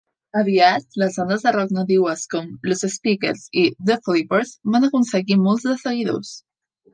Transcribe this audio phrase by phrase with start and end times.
[0.39, 5.69] Aviat, les bandes de rock nadiues com Los Speakers i The Flippers van aconseguir molts
[5.71, 6.35] de seguidors.